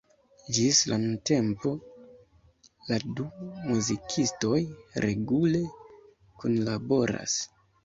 Ĝis 0.57 0.77
la 0.91 0.95
nuntempo 1.01 1.73
la 2.87 2.99
du 3.19 3.27
muzikistoj 3.67 4.59
regule 5.07 5.65
kunlaboras. 6.43 7.41